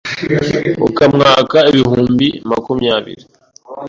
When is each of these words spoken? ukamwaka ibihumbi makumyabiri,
ukamwaka 0.87 1.57
ibihumbi 1.71 2.27
makumyabiri, 2.49 3.23